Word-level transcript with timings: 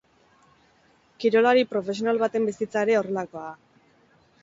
Kirolari 1.25 1.69
profesional 1.75 2.25
baten 2.25 2.51
bizitza 2.53 2.85
ere 2.89 2.99
horrelakoa 3.05 3.49
da. 3.49 3.57